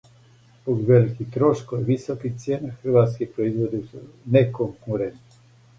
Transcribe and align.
Због 0.65 0.79
великих 0.87 1.27
трошкова 1.35 1.83
и 1.85 1.87
високих 1.91 2.35
цијена, 2.45 2.73
хрватски 2.81 3.31
производи 3.37 3.85
су 3.93 4.05
неконкурентни. 4.39 5.43